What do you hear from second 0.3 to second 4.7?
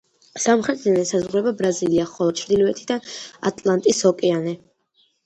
სამხრეთიდან ესაზღვრება ბრაზილია, ხოლო ჩრდილოეთიდან ატლანტის ოკეანე.